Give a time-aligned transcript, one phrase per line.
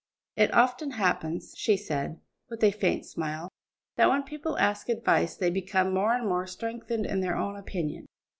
[0.35, 2.19] It often happens," she said,
[2.49, 3.49] with a faint smile,
[3.97, 8.07] "that when people ask advice they become more and more strengthened in their own opinion.